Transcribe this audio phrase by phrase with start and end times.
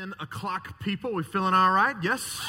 [0.00, 1.12] 10 o'clock people.
[1.12, 1.94] We feeling all right?
[2.02, 2.40] Yes?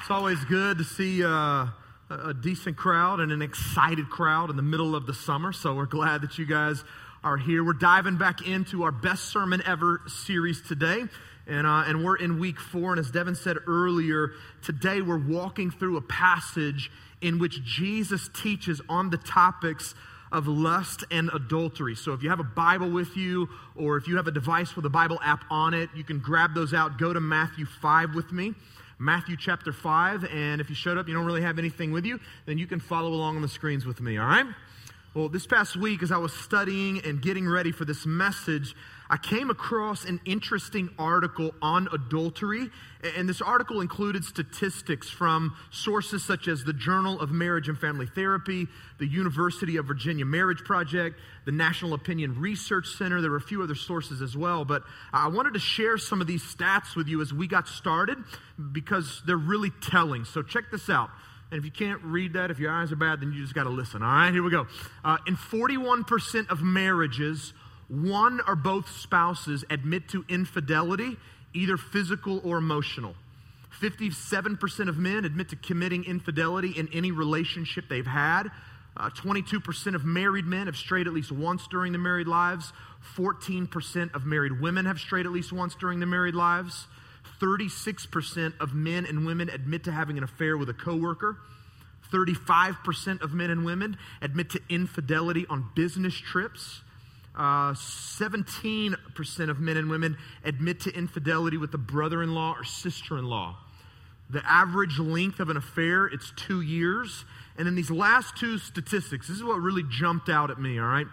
[0.00, 1.66] It's always good to see uh,
[2.08, 5.52] a decent crowd and an excited crowd in the middle of the summer.
[5.52, 6.84] So we're glad that you guys
[7.24, 7.64] are here.
[7.64, 11.02] We're diving back into our best sermon ever series today.
[11.48, 12.92] And, uh, and we're in week four.
[12.92, 18.80] And as Devin said earlier, today we're walking through a passage in which Jesus teaches
[18.88, 19.96] on the topics
[20.32, 21.94] of lust and adultery.
[21.94, 24.84] So if you have a Bible with you, or if you have a device with
[24.84, 26.98] a Bible app on it, you can grab those out.
[26.98, 28.54] Go to Matthew 5 with me.
[28.98, 30.24] Matthew chapter 5.
[30.24, 32.80] And if you showed up, you don't really have anything with you, then you can
[32.80, 34.46] follow along on the screens with me, all right?
[35.14, 38.74] Well, this past week, as I was studying and getting ready for this message,
[39.10, 42.68] I came across an interesting article on adultery,
[43.16, 48.06] and this article included statistics from sources such as the Journal of Marriage and Family
[48.06, 48.66] Therapy,
[48.98, 53.22] the University of Virginia Marriage Project, the National Opinion Research Center.
[53.22, 56.26] There were a few other sources as well, but I wanted to share some of
[56.26, 58.18] these stats with you as we got started
[58.72, 60.26] because they're really telling.
[60.26, 61.08] So check this out.
[61.50, 63.64] And if you can't read that, if your eyes are bad, then you just got
[63.64, 64.02] to listen.
[64.02, 64.66] All right, here we go.
[65.02, 67.54] Uh, in 41% of marriages,
[67.88, 71.16] one or both spouses admit to infidelity,
[71.54, 73.14] either physical or emotional.
[73.80, 78.50] 57% of men admit to committing infidelity in any relationship they've had.
[78.96, 82.72] Uh, 22% of married men have strayed at least once during their married lives.
[83.16, 86.86] 14% of married women have strayed at least once during their married lives.
[87.40, 91.36] 36% of men and women admit to having an affair with a coworker.
[92.12, 96.80] 35% of men and women admit to infidelity on business trips.
[97.38, 102.64] Uh, 17% of men and women admit to infidelity with a brother in law or
[102.64, 103.56] sister in law.
[104.28, 107.24] The average length of an affair, it's two years.
[107.56, 110.86] And then these last two statistics, this is what really jumped out at me, all
[110.86, 111.06] right?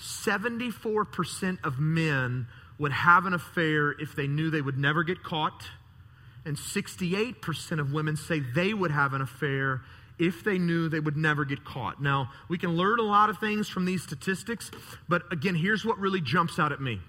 [0.00, 5.64] 74% of men would have an affair if they knew they would never get caught.
[6.44, 9.82] And 68% of women say they would have an affair
[10.18, 12.02] if they knew they would never get caught.
[12.02, 14.70] Now, we can learn a lot of things from these statistics,
[15.08, 17.00] but again, here's what really jumps out at me.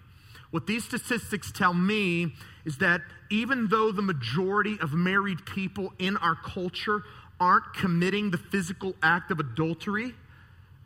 [0.51, 2.33] What these statistics tell me
[2.65, 7.03] is that even though the majority of married people in our culture
[7.39, 10.13] aren't committing the physical act of adultery,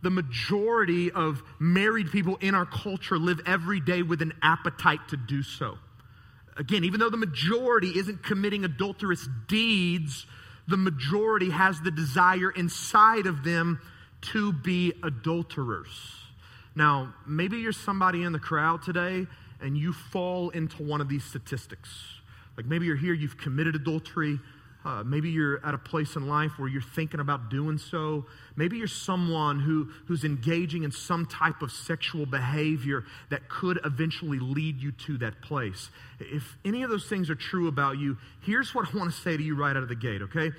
[0.02, 5.18] the majority of married people in our culture live every day with an appetite to
[5.18, 5.78] do so.
[6.58, 10.26] Again, even though the majority isn't committing adulterous deeds,
[10.68, 13.80] the majority has the desire inside of them
[14.22, 16.16] to be adulterers.
[16.76, 19.28] Now, maybe you're somebody in the crowd today
[19.62, 21.90] and you fall into one of these statistics.
[22.58, 24.40] Like maybe you're here, you've committed adultery.
[24.86, 28.26] Uh, maybe you're at a place in life where you're thinking about doing so.
[28.58, 34.40] Maybe you're someone who, who's engaging in some type of sexual behavior that could eventually
[34.40, 35.90] lead you to that place.
[36.20, 39.38] If any of those things are true about you, here's what I want to say
[39.38, 40.52] to you right out of the gate, okay?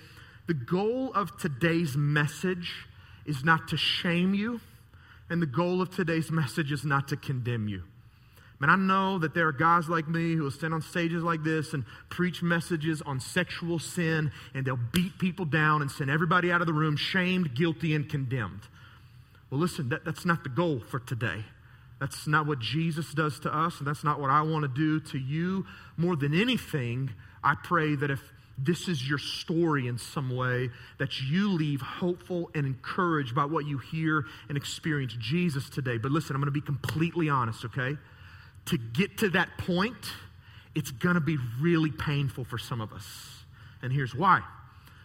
[0.46, 2.86] The goal of today's message
[3.26, 4.60] is not to shame you,
[5.28, 7.82] and the goal of today's message is not to condemn you.
[8.64, 11.44] And I know that there are guys like me who will stand on stages like
[11.44, 16.50] this and preach messages on sexual sin, and they'll beat people down and send everybody
[16.50, 18.62] out of the room shamed, guilty, and condemned.
[19.50, 21.44] Well, listen, that, that's not the goal for today.
[22.00, 24.98] That's not what Jesus does to us, and that's not what I want to do
[25.10, 25.66] to you.
[25.98, 27.10] More than anything,
[27.42, 28.22] I pray that if
[28.56, 33.66] this is your story in some way, that you leave hopeful and encouraged by what
[33.66, 35.98] you hear and experience Jesus today.
[35.98, 37.98] But listen, I'm going to be completely honest, okay?
[38.66, 40.12] To get to that point,
[40.74, 43.06] it's going to be really painful for some of us.
[43.82, 44.42] And here's why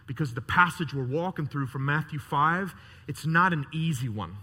[0.06, 2.74] because the passage we're walking through from Matthew 5,
[3.06, 4.36] it's not an easy one.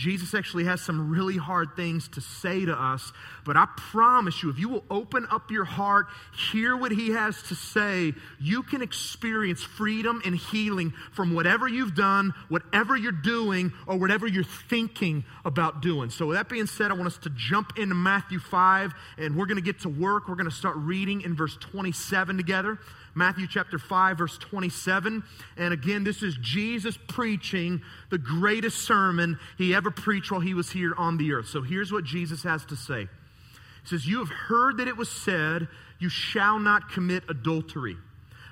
[0.00, 3.12] Jesus actually has some really hard things to say to us,
[3.44, 6.06] but I promise you, if you will open up your heart,
[6.50, 11.94] hear what he has to say, you can experience freedom and healing from whatever you've
[11.94, 16.08] done, whatever you're doing, or whatever you're thinking about doing.
[16.08, 19.46] So, with that being said, I want us to jump into Matthew 5, and we're
[19.46, 20.28] going to get to work.
[20.28, 22.78] We're going to start reading in verse 27 together.
[23.14, 25.22] Matthew chapter 5, verse 27.
[25.56, 30.70] And again, this is Jesus preaching the greatest sermon he ever preached while he was
[30.70, 31.48] here on the earth.
[31.48, 35.08] So here's what Jesus has to say He says, You have heard that it was
[35.08, 35.68] said,
[35.98, 37.96] You shall not commit adultery.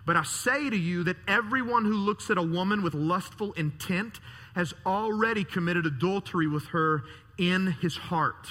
[0.05, 4.21] But I say to you that everyone who looks at a woman with lustful intent
[4.55, 7.03] has already committed adultery with her
[7.37, 8.49] in his heart.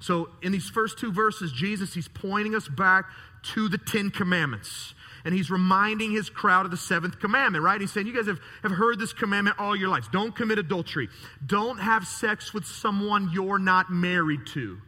[0.00, 3.06] So, in these first two verses, Jesus, he's pointing us back
[3.54, 4.94] to the Ten Commandments
[5.28, 7.78] and he's reminding his crowd of the seventh commandment, right?
[7.78, 10.08] He's saying, You guys have, have heard this commandment all your lives.
[10.08, 11.10] Don't commit adultery.
[11.44, 14.80] Don't have sex with someone you're not married to.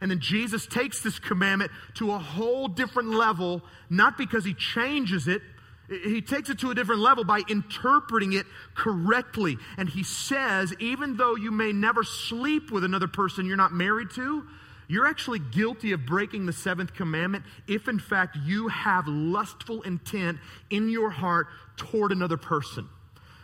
[0.00, 3.60] And then Jesus takes this commandment to a whole different level,
[3.90, 5.42] not because he changes it,
[5.90, 9.58] he takes it to a different level by interpreting it correctly.
[9.76, 14.08] And he says, even though you may never sleep with another person you're not married
[14.12, 14.46] to,
[14.88, 20.38] you're actually guilty of breaking the seventh commandment if, in fact, you have lustful intent
[20.70, 21.46] in your heart
[21.76, 22.88] toward another person.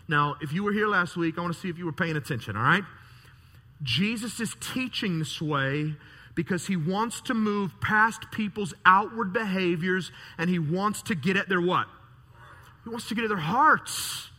[0.08, 2.16] Now, if you were here last week, I want to see if you were paying
[2.16, 2.84] attention, all right?
[3.82, 5.94] Jesus is teaching this way
[6.34, 11.48] because he wants to move past people's outward behaviors and he wants to get at
[11.48, 11.86] their what?
[12.84, 14.30] He wants to get at their hearts.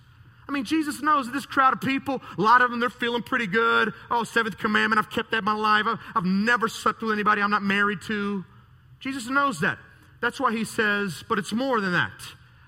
[0.49, 3.45] I mean, Jesus knows this crowd of people, a lot of them, they're feeling pretty
[3.45, 3.93] good.
[4.09, 5.85] Oh, seventh commandment, I've kept that my life.
[5.85, 8.43] I've, I've never slept with anybody I'm not married to.
[8.99, 9.77] Jesus knows that.
[10.21, 12.19] That's why he says, but it's more than that.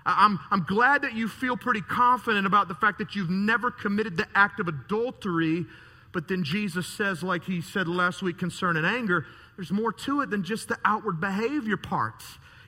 [0.06, 4.16] I'm, I'm glad that you feel pretty confident about the fact that you've never committed
[4.16, 5.66] the act of adultery.
[6.12, 9.26] But then Jesus says, like he said last week concerning anger,
[9.56, 12.22] there's more to it than just the outward behavior part.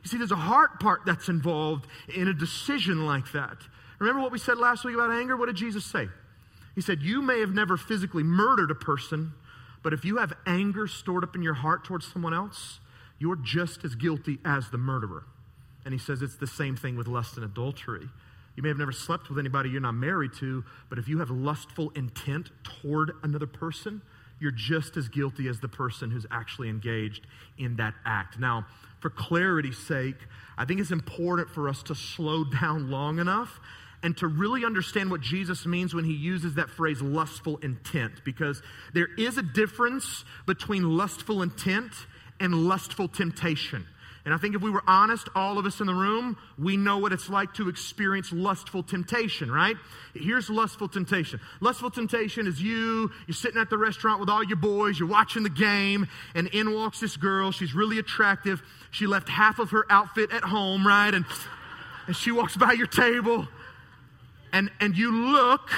[0.04, 3.57] You see, there's a heart part that's involved in a decision like that.
[4.04, 5.38] Remember what we said last week about anger?
[5.38, 6.10] What did Jesus say?
[6.76, 9.32] He said, You may have never physically murdered a person,
[9.82, 12.82] but if you have anger stored up in your heart towards someone else,
[13.18, 15.24] you're just as guilty as the murderer.
[15.86, 18.10] And he says it's the same thing with lust and adultery.
[18.58, 21.30] You may have never slept with anybody you're not married to, but if you have
[21.30, 24.02] lustful intent toward another person,
[24.38, 27.26] you're just as guilty as the person who's actually engaged
[27.58, 28.38] in that act.
[28.38, 28.66] Now,
[29.00, 30.18] for clarity's sake,
[30.58, 33.62] I think it's important for us to slow down long enough
[34.04, 38.62] and to really understand what Jesus means when he uses that phrase lustful intent, because
[38.94, 41.94] there is a difference between lustful intent
[42.40, 43.88] and lustful temptation.
[44.26, 46.98] And I think if we were honest, all of us in the room, we know
[46.98, 49.76] what it's like to experience lustful temptation, right?
[50.14, 51.42] Here's lustful temptation.
[51.60, 55.44] Lustful temptation is you, you're sitting at the restaurant with all your boys, you're watching
[55.44, 57.52] the game, and in walks this girl.
[57.52, 58.62] She's really attractive.
[58.92, 61.14] She left half of her outfit at home, right?
[61.14, 61.26] And,
[62.08, 63.50] and she walks by your table,
[64.54, 65.72] and, and you look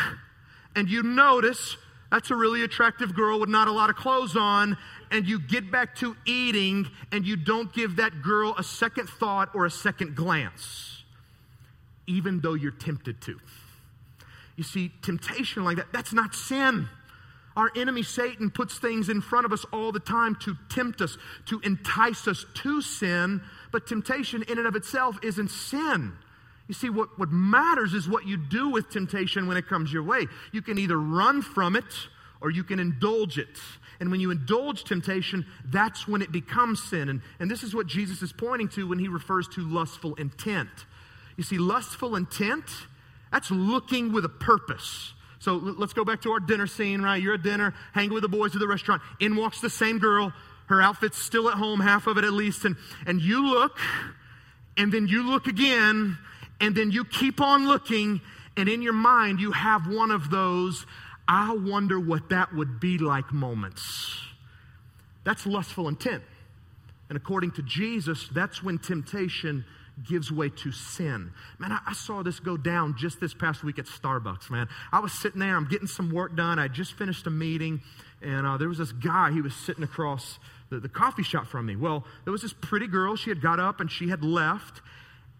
[0.75, 1.77] and you notice
[2.11, 4.77] that's a really attractive girl with not a lot of clothes on
[5.11, 9.49] and you get back to eating and you don't give that girl a second thought
[9.55, 11.03] or a second glance,
[12.05, 13.39] even though you're tempted to.
[14.55, 16.87] You see, temptation like that, that's not sin.
[17.55, 21.17] Our enemy Satan puts things in front of us all the time to tempt us,
[21.45, 26.13] to entice us to sin, but temptation in and of itself isn't sin.
[26.67, 30.03] You see, what, what matters is what you do with temptation when it comes your
[30.03, 30.27] way.
[30.51, 31.83] You can either run from it
[32.41, 33.59] or you can indulge it.
[33.99, 37.09] And when you indulge temptation, that's when it becomes sin.
[37.09, 40.69] And, and this is what Jesus is pointing to when he refers to lustful intent.
[41.37, 42.65] You see, lustful intent,
[43.31, 45.13] that's looking with a purpose.
[45.39, 47.21] So let's go back to our dinner scene, right?
[47.21, 49.01] You're at dinner, hanging with the boys at the restaurant.
[49.19, 50.33] In walks the same girl.
[50.67, 52.65] Her outfit's still at home, half of it at least.
[52.65, 52.75] And,
[53.05, 53.77] and you look,
[54.77, 56.17] and then you look again,
[56.59, 58.21] and then you keep on looking,
[58.57, 60.85] and in your mind, you have one of those
[61.27, 64.19] I wonder what that would be like moments.
[65.23, 66.23] That's lustful intent.
[67.09, 69.65] And according to Jesus, that's when temptation
[70.07, 71.31] gives way to sin.
[71.57, 74.67] Man, I, I, saw this go down just this past week at Starbucks, man.
[74.91, 76.59] I was sitting there, I'm getting some work done.
[76.59, 77.81] I just finished a meeting,
[78.21, 80.37] and uh, there was this guy, he was sitting across
[80.69, 81.77] the, the coffee shop from me.
[81.77, 84.81] Well, there was this pretty girl, she had got up and she had left,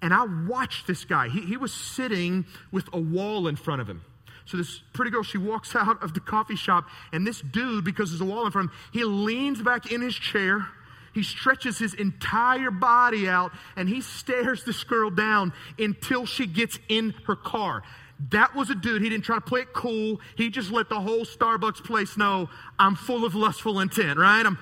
[0.01, 1.29] and I watched this guy.
[1.29, 4.03] He, he was sitting with a wall in front of him.
[4.45, 8.11] So this pretty girl, she walks out of the coffee shop, and this dude, because
[8.11, 10.67] there's a wall in front of him, he leans back in his chair.
[11.13, 16.77] He stretches his entire body out and he stares this girl down until she gets
[16.89, 17.83] in her car.
[18.31, 19.01] That was a dude.
[19.01, 20.19] He didn't try to play it cool.
[20.35, 24.45] He just let the whole Starbucks place know I'm full of lustful intent, right?
[24.45, 24.57] I'm,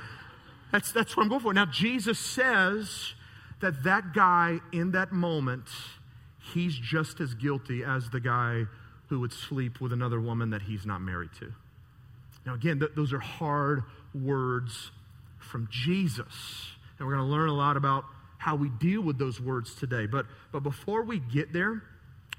[0.72, 1.54] that's, that's what I'm going for.
[1.56, 3.16] Now, Jesus says
[3.64, 5.66] that that guy in that moment,
[6.54, 8.66] he's just as guilty as the guy
[9.08, 11.52] who would sleep with another woman that he's not married to.
[12.46, 14.92] Now, again, th- those are hard words
[15.40, 16.68] from Jesus.
[17.00, 18.04] And we're going to learn a lot about
[18.38, 20.08] how we deal with those words today.
[20.08, 21.84] But, but before we get there,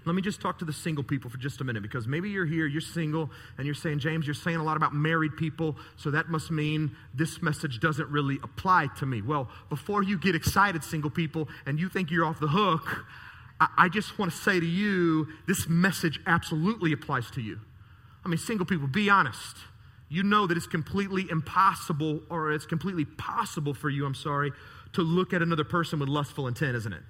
[0.06, 2.46] let me just talk to the single people for just a minute because maybe you're
[2.46, 6.10] here, you're single, and you're saying, James, you're saying a lot about married people, so
[6.10, 9.22] that must mean this message doesn't really apply to me.
[9.22, 13.06] Well, before you get excited, single people, and you think you're off the hook,
[13.78, 17.60] I just want to say to you, this message absolutely applies to you.
[18.24, 19.56] I mean, single people, be honest.
[20.08, 24.52] You know that it's completely impossible, or it's completely possible for you, I'm sorry,
[24.92, 27.02] to look at another person with lustful intent, isn't it?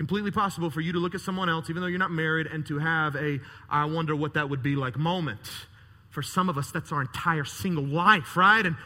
[0.00, 2.64] Completely possible for you to look at someone else, even though you're not married, and
[2.68, 3.38] to have a,
[3.68, 5.46] I wonder what that would be like moment.
[6.08, 8.64] For some of us, that's our entire single life, right?
[8.64, 8.76] And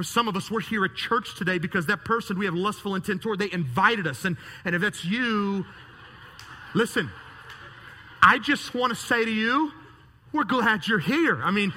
[0.00, 2.94] For some of us, we're here at church today because that person we have lustful
[2.94, 4.24] intent toward, they invited us.
[4.24, 5.66] And, and if that's you,
[6.72, 7.10] listen,
[8.22, 9.72] I just want to say to you,
[10.32, 11.42] we're glad you're here.
[11.42, 11.74] I mean,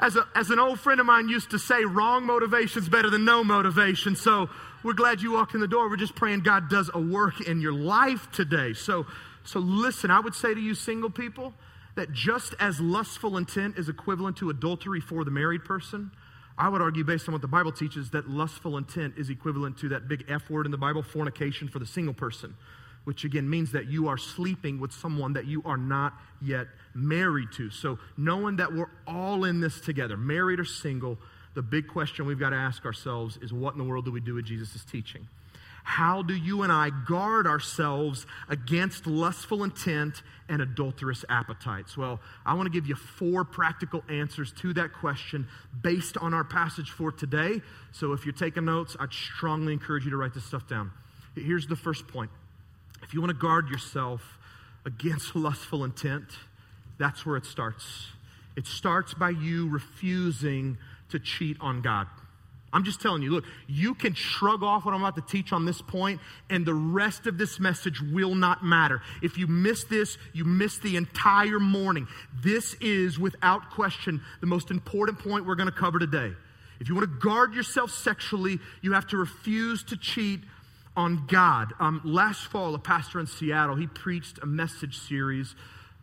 [0.00, 3.24] as, a, as an old friend of mine used to say, wrong motivation's better than
[3.24, 4.16] no motivation.
[4.16, 4.50] So
[4.82, 5.88] we're glad you walked in the door.
[5.88, 8.74] We're just praying God does a work in your life today.
[8.74, 9.06] So,
[9.44, 11.54] so listen, I would say to you, single people,
[11.96, 16.12] that just as lustful intent is equivalent to adultery for the married person,
[16.56, 19.88] I would argue, based on what the Bible teaches, that lustful intent is equivalent to
[19.90, 22.56] that big F word in the Bible, fornication for the single person,
[23.04, 27.52] which again means that you are sleeping with someone that you are not yet married
[27.56, 27.70] to.
[27.70, 31.18] So, knowing that we're all in this together, married or single,
[31.54, 34.20] the big question we've got to ask ourselves is what in the world do we
[34.20, 35.26] do with Jesus' teaching?
[35.88, 41.96] How do you and I guard ourselves against lustful intent and adulterous appetites?
[41.96, 45.48] Well, I want to give you four practical answers to that question
[45.82, 47.62] based on our passage for today.
[47.92, 50.90] So if you're taking notes, I'd strongly encourage you to write this stuff down.
[51.34, 52.30] Here's the first point
[53.02, 54.38] if you want to guard yourself
[54.84, 56.26] against lustful intent,
[56.98, 58.08] that's where it starts.
[58.56, 60.76] It starts by you refusing
[61.10, 62.06] to cheat on God.
[62.70, 65.64] I'm just telling you, look, you can shrug off what I'm about to teach on
[65.64, 69.00] this point, and the rest of this message will not matter.
[69.22, 72.06] If you miss this, you miss the entire morning.
[72.42, 76.32] This is, without question, the most important point we're going to cover today.
[76.78, 80.40] If you want to guard yourself sexually, you have to refuse to cheat
[80.94, 81.72] on God.
[81.80, 85.54] Um, last fall, a pastor in Seattle, he preached a message series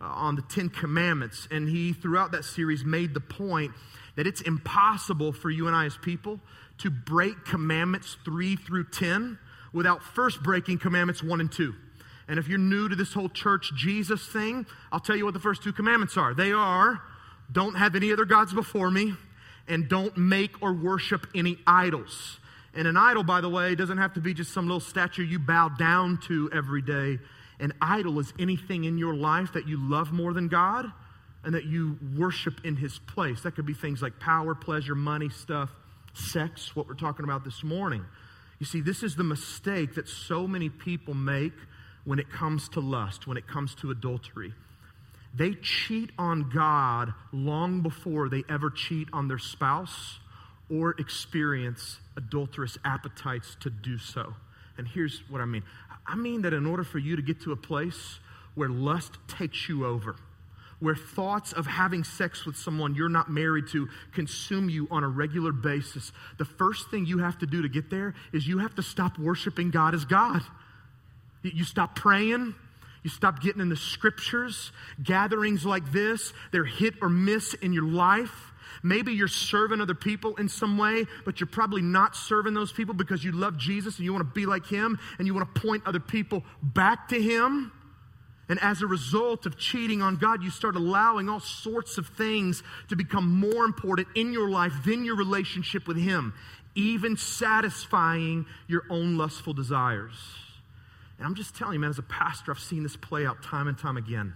[0.02, 3.72] uh, on the Ten Commandments, and he, throughout that series, made the point
[4.16, 6.40] that it's impossible for you and I as people
[6.80, 9.38] to break commandments 3 through 10
[9.74, 11.74] without first breaking commandments 1 and 2.
[12.28, 15.40] And if you're new to this whole church Jesus thing, I'll tell you what the
[15.40, 16.34] first two commandments are.
[16.34, 17.02] They are
[17.52, 19.14] don't have any other gods before me,
[19.68, 22.40] and don't make or worship any idols.
[22.74, 25.40] And an idol, by the way, doesn't have to be just some little statue you
[25.40, 27.20] bow down to every day.
[27.60, 30.92] An idol is anything in your life that you love more than God
[31.46, 33.42] and that you worship in his place.
[33.42, 35.70] That could be things like power, pleasure, money, stuff,
[36.14, 38.04] sex, what we're talking about this morning.
[38.60, 41.54] You see, this is the mistake that so many people make
[42.04, 44.54] when it comes to lust, when it comes to adultery.
[45.36, 50.20] They cheat on God long before they ever cheat on their spouse
[50.70, 54.34] or experience adulterous appetites to do so.
[54.78, 55.64] And here's what I mean
[56.08, 58.20] I mean that in order for you to get to a place
[58.54, 60.16] where lust takes you over,
[60.80, 65.08] where thoughts of having sex with someone you're not married to consume you on a
[65.08, 68.76] regular basis, the first thing you have to do to get there is you have
[68.76, 70.42] to stop worshiping God as God.
[71.44, 72.56] You stop praying.
[73.04, 74.72] You stop getting in the scriptures.
[75.04, 78.52] Gatherings like this, they're hit or miss in your life.
[78.82, 82.94] Maybe you're serving other people in some way, but you're probably not serving those people
[82.94, 85.62] because you love Jesus and you want to be like Him and you want to
[85.62, 87.72] point other people back to Him.
[88.48, 92.62] And as a result of cheating on God, you start allowing all sorts of things
[92.90, 96.34] to become more important in your life than your relationship with Him,
[96.76, 100.14] even satisfying your own lustful desires.
[101.18, 103.68] And I'm just telling you, man, as a pastor, I've seen this play out time
[103.68, 104.34] and time again.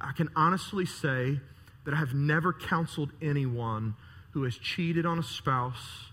[0.00, 1.40] I can honestly say
[1.84, 3.96] that I have never counseled anyone
[4.30, 6.04] who has cheated on a spouse.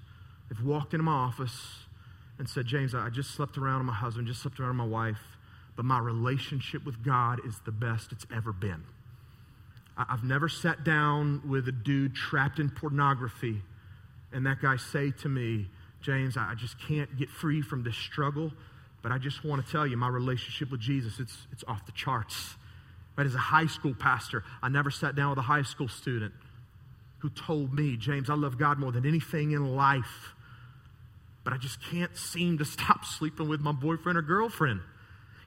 [0.50, 1.84] They've walked into my office
[2.40, 4.86] and said, James, I just slept around with my husband, just slept around with my
[4.86, 5.37] wife
[5.78, 8.84] but my relationship with God is the best it's ever been.
[9.98, 13.62] I've never sat down with a dude trapped in pornography
[14.34, 15.68] and that guy say to me,
[16.02, 18.52] James, I just can't get free from this struggle,
[19.02, 21.92] but I just want to tell you, my relationship with Jesus, it's, it's off the
[21.94, 22.56] charts.
[23.16, 26.34] But as a high school pastor, I never sat down with a high school student
[27.20, 30.34] who told me, James, I love God more than anything in life,
[31.44, 34.82] but I just can't seem to stop sleeping with my boyfriend or girlfriend.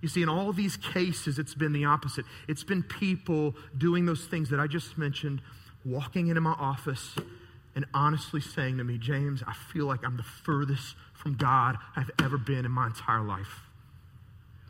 [0.00, 2.24] You see, in all these cases, it's been the opposite.
[2.48, 5.42] It's been people doing those things that I just mentioned,
[5.84, 7.16] walking into my office
[7.74, 12.10] and honestly saying to me, James, I feel like I'm the furthest from God I've
[12.22, 13.60] ever been in my entire life.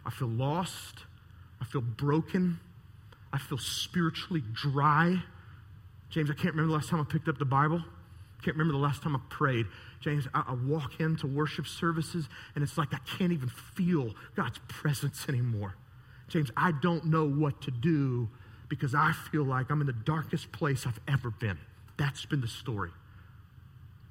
[0.04, 1.04] I feel lost.
[1.60, 2.58] I feel broken.
[3.32, 5.22] I feel spiritually dry.
[6.10, 7.78] James, I can't remember the last time I picked up the Bible.
[7.78, 9.66] I can't remember the last time I prayed.
[10.00, 14.58] James, I, I walk into worship services and it's like I can't even feel God's
[14.68, 15.74] presence anymore.
[16.28, 18.28] James, I don't know what to do
[18.68, 21.58] because I feel like I'm in the darkest place I've ever been.
[21.96, 22.90] That's been the story.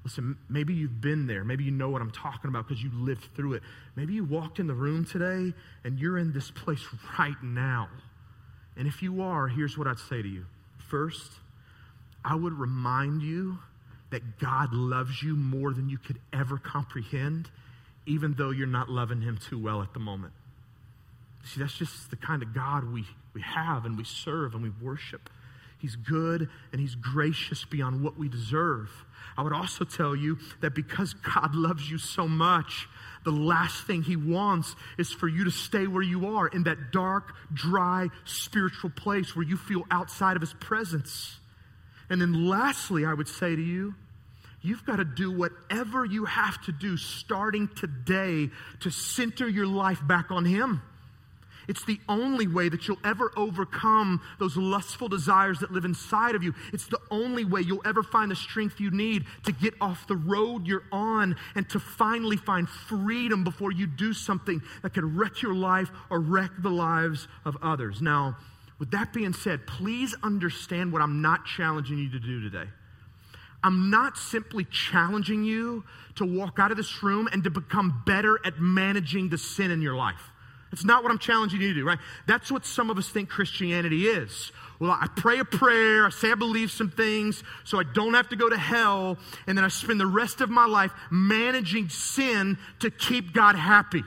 [0.03, 1.43] Listen, maybe you've been there.
[1.43, 3.63] Maybe you know what I'm talking about because you lived through it.
[3.95, 5.53] Maybe you walked in the room today
[5.83, 6.85] and you're in this place
[7.17, 7.89] right now.
[8.77, 10.45] And if you are, here's what I'd say to you.
[10.77, 11.31] First,
[12.23, 13.59] I would remind you
[14.11, 17.49] that God loves you more than you could ever comprehend,
[18.05, 20.33] even though you're not loving Him too well at the moment.
[21.45, 24.71] See, that's just the kind of God we, we have and we serve and we
[24.81, 25.29] worship.
[25.79, 28.89] He's good and He's gracious beyond what we deserve.
[29.37, 32.87] I would also tell you that because God loves you so much,
[33.23, 36.91] the last thing He wants is for you to stay where you are in that
[36.91, 41.39] dark, dry, spiritual place where you feel outside of His presence.
[42.09, 43.95] And then, lastly, I would say to you,
[44.61, 48.49] you've got to do whatever you have to do starting today
[48.81, 50.81] to center your life back on Him.
[51.69, 56.41] It's the only way that you'll ever overcome those lustful desires that live inside of
[56.41, 56.55] you.
[56.73, 60.15] It's the only way you'll ever find the strength you need to get off the
[60.15, 65.43] road you're on and to finally find freedom before you do something that could wreck
[65.43, 68.01] your life or wreck the lives of others.
[68.01, 68.35] Now,
[68.79, 72.69] with that being said, please understand what I'm not challenging you to do today.
[73.61, 75.83] I'm not simply challenging you
[76.15, 79.81] to walk out of this room and to become better at managing the sin in
[79.81, 80.31] your life.
[80.71, 81.97] That's not what I'm challenging you to do, right?
[82.27, 84.51] That's what some of us think Christianity is.
[84.79, 88.29] Well, I pray a prayer, I say I believe some things so I don't have
[88.29, 89.17] to go to hell,
[89.47, 94.03] and then I spend the rest of my life managing sin to keep God happy.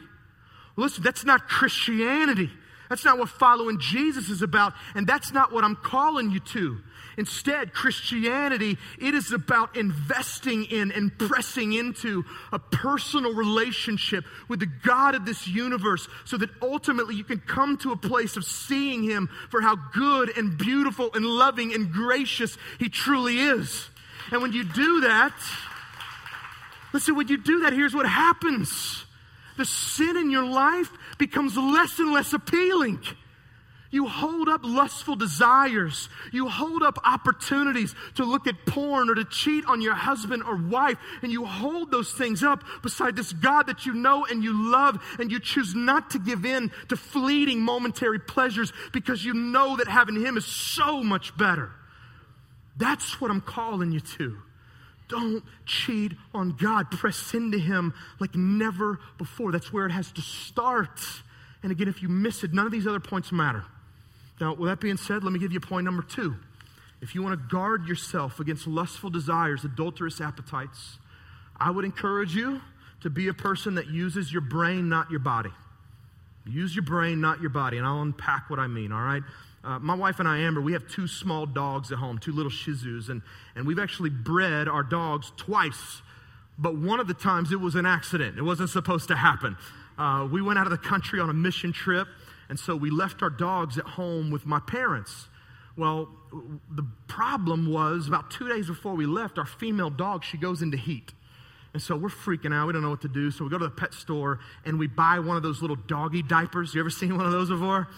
[0.76, 2.50] Listen, that's not Christianity.
[2.92, 6.76] That's not what following Jesus is about, and that's not what I'm calling you to.
[7.16, 14.66] Instead, Christianity, it is about investing in and pressing into a personal relationship with the
[14.66, 19.02] God of this universe so that ultimately you can come to a place of seeing
[19.04, 23.88] Him for how good and beautiful and loving and gracious He truly is.
[24.30, 25.32] And when you do that,
[26.92, 29.06] listen, when you do that, here's what happens
[29.56, 30.90] the sin in your life
[31.22, 33.00] becomes less and less appealing.
[33.92, 36.08] You hold up lustful desires.
[36.32, 40.56] You hold up opportunities to look at porn or to cheat on your husband or
[40.56, 40.98] wife.
[41.22, 44.98] And you hold those things up beside this God that you know and you love.
[45.20, 49.86] And you choose not to give in to fleeting momentary pleasures because you know that
[49.86, 51.70] having Him is so much better.
[52.76, 54.38] That's what I'm calling you to.
[55.12, 56.90] Don't cheat on God.
[56.90, 59.52] Press into Him like never before.
[59.52, 61.00] That's where it has to start.
[61.62, 63.62] And again, if you miss it, none of these other points matter.
[64.40, 66.34] Now, with that being said, let me give you point number two.
[67.02, 70.96] If you want to guard yourself against lustful desires, adulterous appetites,
[71.58, 72.62] I would encourage you
[73.02, 75.50] to be a person that uses your brain, not your body.
[76.46, 77.76] Use your brain, not your body.
[77.76, 79.22] And I'll unpack what I mean, all right?
[79.64, 82.50] Uh, my wife and I, Amber, we have two small dogs at home, two little
[82.50, 83.22] Shih Tzus, and,
[83.54, 86.02] and we've actually bred our dogs twice,
[86.58, 88.36] but one of the times it was an accident.
[88.36, 89.56] It wasn't supposed to happen.
[89.96, 92.08] Uh, we went out of the country on a mission trip,
[92.48, 95.28] and so we left our dogs at home with my parents.
[95.76, 96.08] Well,
[96.70, 100.76] the problem was about two days before we left, our female dog, she goes into
[100.76, 101.12] heat.
[101.72, 102.66] And so we're freaking out.
[102.66, 103.30] We don't know what to do.
[103.30, 106.22] So we go to the pet store and we buy one of those little doggy
[106.22, 106.74] diapers.
[106.74, 107.88] You ever seen one of those before?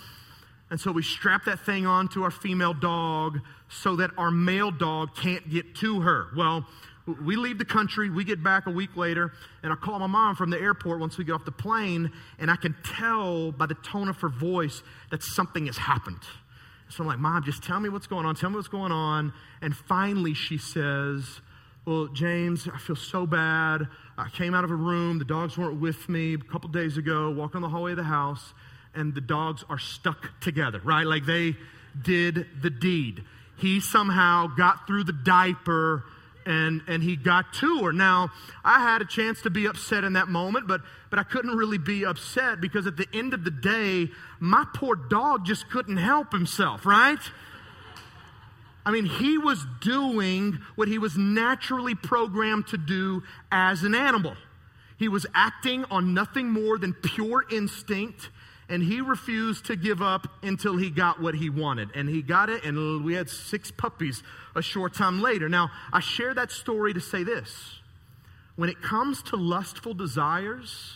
[0.71, 4.71] And so we strap that thing on to our female dog so that our male
[4.71, 6.29] dog can't get to her.
[6.37, 6.67] Well,
[7.07, 10.37] we leave the country, we get back a week later, and I call my mom
[10.37, 13.75] from the airport once we get off the plane, and I can tell by the
[13.75, 16.23] tone of her voice that something has happened.
[16.89, 18.35] So I'm like, Mom, just tell me what's going on.
[18.37, 19.33] Tell me what's going on.
[19.63, 21.41] And finally, she says,
[21.87, 23.89] Well, James, I feel so bad.
[24.17, 25.19] I came out of a room.
[25.19, 28.55] The dogs weren't with me a couple days ago, walking the hallway of the house,
[28.95, 31.07] and the dogs are stuck together, right?
[31.07, 31.57] Like they
[32.01, 33.25] did the deed.
[33.57, 36.05] He somehow got through the diaper
[36.47, 37.93] and, and he got to her.
[37.93, 38.31] Now,
[38.65, 41.79] I had a chance to be upset in that moment, but, but I couldn't really
[41.79, 46.33] be upset because at the end of the day, my poor dog just couldn't help
[46.33, 47.21] himself, right?
[48.87, 54.37] I mean, he was doing what he was naturally programmed to do as an animal.
[54.99, 58.29] He was acting on nothing more than pure instinct
[58.75, 61.91] and he refused to give up until he got what he wanted.
[61.95, 64.25] And he got it, and we had six puppies
[64.57, 65.49] a short time later.
[65.49, 67.79] Now, I share that story to say this.
[68.57, 70.93] When it comes to lustful desires,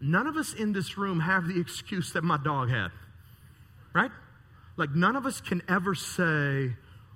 [0.00, 2.88] none of us in this room have the excuse that my dog had,
[3.94, 4.10] right?
[4.76, 6.74] Like, none of us can ever say,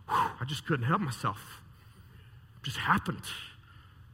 [0.08, 1.60] I just couldn't help myself.
[2.62, 3.24] It just happened.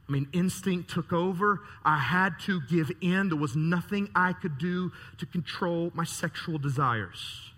[0.07, 1.61] I mean, instinct took over.
[1.83, 3.29] I had to give in.
[3.29, 7.51] There was nothing I could do to control my sexual desires.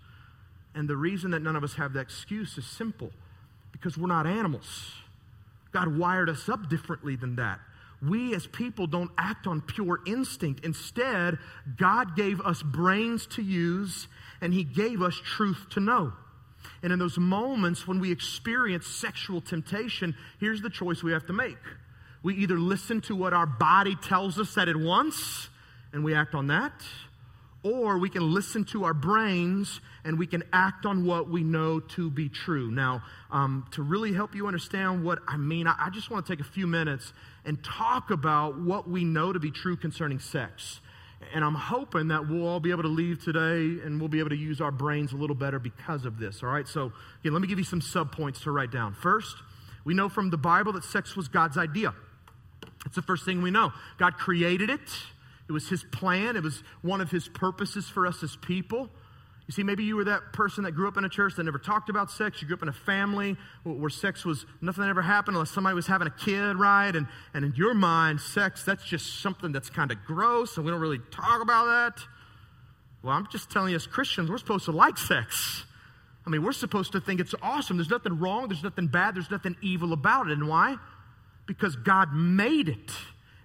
[0.74, 3.10] And the reason that none of us have that excuse is simple
[3.72, 4.92] because we're not animals.
[5.72, 7.60] God wired us up differently than that.
[8.00, 10.64] We as people don't act on pure instinct.
[10.64, 11.38] Instead,
[11.76, 14.06] God gave us brains to use
[14.40, 16.12] and He gave us truth to know.
[16.82, 21.32] And in those moments when we experience sexual temptation, here's the choice we have to
[21.32, 21.58] make.
[22.22, 25.48] We either listen to what our body tells us that it wants
[25.92, 26.72] and we act on that,
[27.62, 31.80] or we can listen to our brains and we can act on what we know
[31.80, 32.70] to be true.
[32.70, 36.32] Now, um, to really help you understand what I mean, I, I just want to
[36.32, 37.12] take a few minutes
[37.44, 40.80] and talk about what we know to be true concerning sex.
[41.34, 44.30] And I'm hoping that we'll all be able to leave today and we'll be able
[44.30, 46.42] to use our brains a little better because of this.
[46.42, 48.94] All right, so again, let me give you some subpoints to write down.
[48.94, 49.36] First,
[49.84, 51.92] we know from the Bible that sex was God's idea.
[52.88, 53.70] That's the first thing we know.
[53.98, 54.80] God created it,
[55.46, 58.88] it was His plan, it was one of His purposes for us as people.
[59.46, 61.58] You see, maybe you were that person that grew up in a church that never
[61.58, 62.40] talked about sex.
[62.40, 65.74] You grew up in a family where sex was nothing that ever happened unless somebody
[65.74, 66.94] was having a kid, right?
[66.94, 70.70] And, and in your mind, sex, that's just something that's kind of gross and we
[70.70, 72.02] don't really talk about that.
[73.02, 75.64] Well, I'm just telling you, as Christians, we're supposed to like sex.
[76.26, 77.78] I mean, we're supposed to think it's awesome.
[77.78, 80.32] There's nothing wrong, there's nothing bad, there's nothing evil about it.
[80.32, 80.76] And why?
[81.48, 82.92] Because God made it.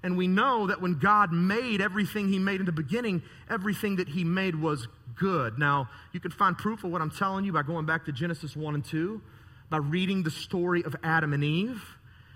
[0.04, 4.10] And we know that when God made everything He made in the beginning, everything that
[4.10, 5.58] He made was good.
[5.58, 8.56] Now, you can find proof of what I'm telling you by going back to Genesis
[8.56, 9.22] 1 and 2,
[9.70, 11.82] by reading the story of Adam and Eve.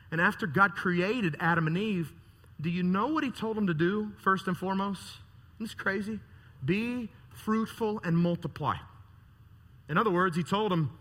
[0.10, 2.13] And after God created Adam and Eve,
[2.62, 5.01] do you know what He told them to do, first and foremost?
[5.58, 6.21] Isn't this crazy?
[6.63, 8.77] Be fruitful and multiply.
[9.89, 10.97] In other words, He told them,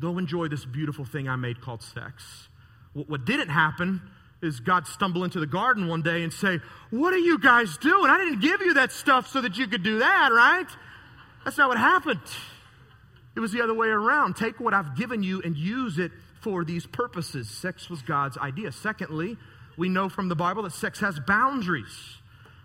[0.00, 2.48] go enjoy this beautiful thing I made called sex.
[2.92, 4.02] What didn't happen
[4.42, 8.10] is God stumble into the garden one day and say, What are you guys doing?
[8.10, 10.66] I didn't give you that stuff so that you could do that, right?
[11.44, 12.20] That's not what happened.
[13.36, 14.36] It was the other way around.
[14.36, 17.48] Take what I've given you and use it for these purposes.
[17.48, 18.72] Sex was God's idea.
[18.72, 19.36] Secondly,
[19.76, 22.18] we know from the Bible that sex has boundaries.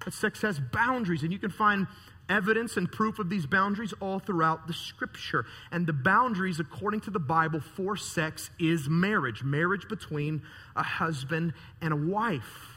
[0.05, 1.88] That sex has boundaries, and you can find
[2.29, 5.45] evidence and proof of these boundaries all throughout the scripture.
[5.71, 10.41] And the boundaries, according to the Bible, for sex is marriage marriage between
[10.75, 12.69] a husband and a wife.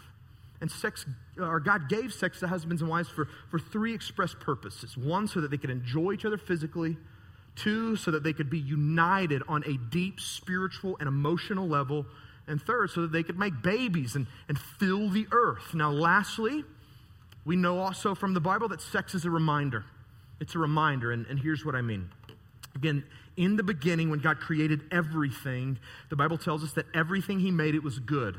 [0.60, 1.06] And sex,
[1.38, 5.40] or God gave sex to husbands and wives for, for three express purposes one, so
[5.40, 6.96] that they could enjoy each other physically,
[7.54, 12.06] two, so that they could be united on a deep spiritual and emotional level,
[12.48, 15.74] and third, so that they could make babies and, and fill the earth.
[15.74, 16.64] Now, lastly,
[17.44, 19.84] we know also from the Bible that sex is a reminder.
[20.40, 22.10] It's a reminder, and, and here's what I mean.
[22.74, 23.04] Again,
[23.36, 25.78] in the beginning, when God created everything,
[26.10, 28.36] the Bible tells us that everything He made, it was good.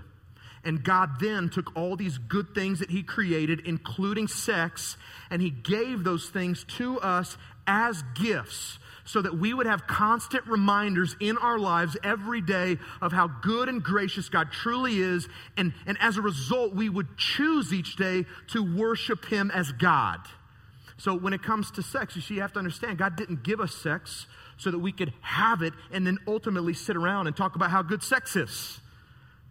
[0.63, 4.97] And God then took all these good things that He created, including sex,
[5.29, 8.78] and He gave those things to us as gifts
[9.09, 13.67] so that we would have constant reminders in our lives every day of how good
[13.67, 15.27] and gracious God truly is.
[15.57, 20.19] And, and as a result, we would choose each day to worship Him as God.
[20.97, 23.59] So when it comes to sex, you see, you have to understand God didn't give
[23.59, 27.55] us sex so that we could have it and then ultimately sit around and talk
[27.55, 28.79] about how good sex is.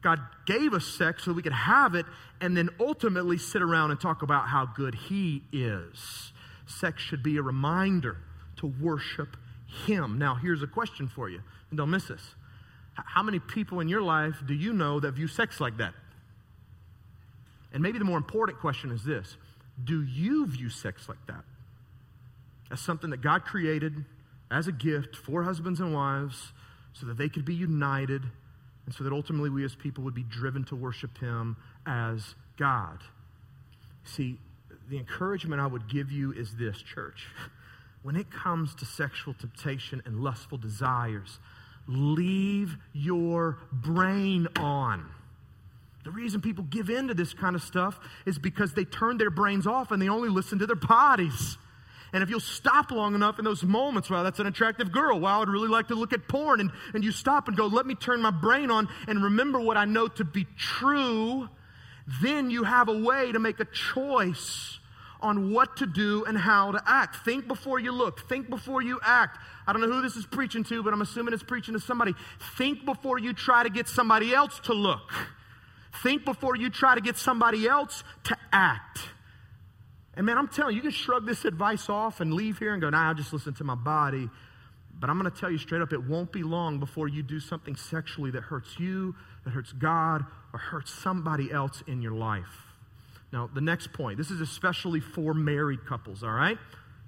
[0.03, 2.07] God gave us sex so we could have it
[2.41, 6.31] and then ultimately sit around and talk about how good He is.
[6.67, 8.19] Sex should be a reminder
[8.59, 9.37] to worship
[9.87, 10.19] him.
[10.19, 12.23] Now, here's a question for you, and don't miss this.
[12.95, 15.95] How many people in your life do you know that view sex like that?
[17.73, 19.37] And maybe the more important question is this
[19.85, 21.45] Do you view sex like that?
[22.71, 24.05] As something that God created
[24.51, 26.53] as a gift for husbands and wives
[26.93, 28.23] so that they could be united
[28.89, 32.99] and so that ultimately we as people would be driven to worship Him as God.
[34.05, 34.39] See,
[34.89, 37.27] the encouragement I would give you is this, church
[38.03, 41.39] when it comes to sexual temptation and lustful desires,
[41.87, 45.09] leave your brain on.
[46.05, 49.31] The reason people give in to this kind of stuff is because they turn their
[49.31, 51.59] brains off and they only listen to their bodies.
[52.13, 55.21] And if you'll stop long enough in those moments, wow, that's an attractive girl.
[55.21, 56.61] Wow, I'd really like to look at porn.
[56.61, 59.77] And, and you stop and go, let me turn my brain on and remember what
[59.77, 61.49] I know to be true.
[62.23, 64.79] Then you have a way to make a choice
[65.21, 67.25] on what to do and how to act.
[67.25, 69.39] Think before you look, think before you act.
[69.67, 72.15] I don't know who this is preaching to, but I'm assuming it's preaching to somebody.
[72.57, 75.13] Think before you try to get somebody else to look.
[76.03, 79.01] Think before you try to get somebody else to act.
[80.15, 82.81] And man, I'm telling you, you can shrug this advice off and leave here and
[82.83, 84.29] go, nah, I'll just listen to my body.
[84.99, 87.39] But I'm going to tell you straight up, it won't be long before you do
[87.39, 92.68] something sexually that hurts you, that hurts God, or hurts somebody else in your life.
[93.33, 96.59] Now, the next point this is especially for married couples, all right?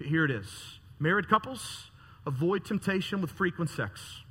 [0.01, 0.79] Here it is.
[0.99, 1.91] Married couples,
[2.27, 4.23] avoid temptation with frequent sex.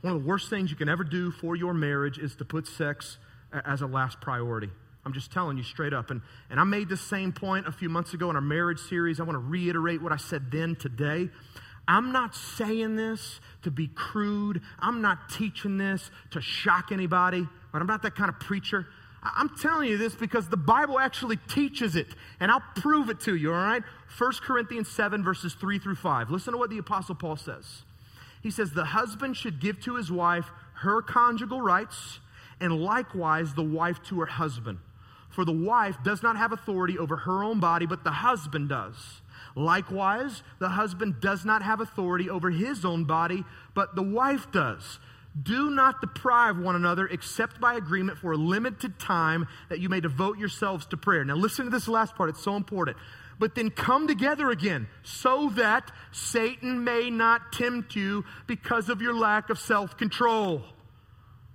[0.00, 2.66] One of the worst things you can ever do for your marriage is to put
[2.66, 3.18] sex
[3.64, 4.70] as a last priority.
[5.04, 6.10] I'm just telling you straight up.
[6.10, 6.20] And,
[6.50, 9.20] and I made the same point a few months ago in our marriage series.
[9.20, 11.30] I want to reiterate what I said then today.
[11.88, 14.60] I'm not saying this to be crude.
[14.78, 17.40] I'm not teaching this to shock anybody.
[17.40, 17.80] Right?
[17.80, 18.86] I'm not that kind of preacher.
[19.22, 22.06] I'm telling you this because the Bible actually teaches it,
[22.38, 23.82] and I'll prove it to you, all right?
[24.16, 26.30] 1 Corinthians 7, verses 3 through 5.
[26.30, 27.82] Listen to what the Apostle Paul says.
[28.42, 32.20] He says, The husband should give to his wife her conjugal rights,
[32.60, 34.78] and likewise the wife to her husband.
[35.30, 39.20] For the wife does not have authority over her own body, but the husband does.
[39.54, 44.98] Likewise, the husband does not have authority over his own body, but the wife does.
[45.40, 50.00] Do not deprive one another except by agreement for a limited time that you may
[50.00, 51.24] devote yourselves to prayer.
[51.24, 52.96] Now, listen to this last part, it's so important.
[53.38, 59.14] But then come together again so that Satan may not tempt you because of your
[59.14, 60.64] lack of self control.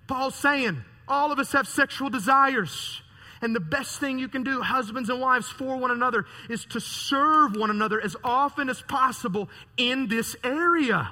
[0.08, 3.02] Paul's saying all of us have sexual desires.
[3.42, 6.80] And the best thing you can do, husbands and wives, for one another is to
[6.80, 11.12] serve one another as often as possible in this area.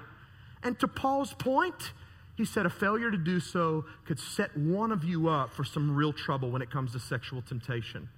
[0.64, 1.92] And to Paul's point,
[2.42, 5.96] he said a failure to do so could set one of you up for some
[5.96, 8.10] real trouble when it comes to sexual temptation.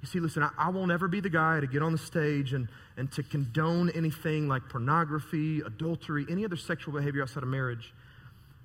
[0.00, 2.52] You see, listen, I, I, won't ever be the guy to get on the stage
[2.52, 7.92] and, and to condone anything like pornography, adultery, any other sexual behavior outside of marriage.